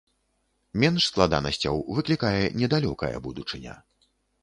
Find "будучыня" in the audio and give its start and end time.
3.31-3.81